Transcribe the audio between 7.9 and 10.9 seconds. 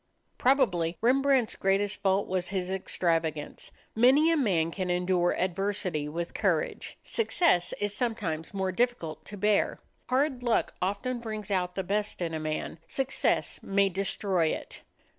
sometimes more difficult to bear. Hard luck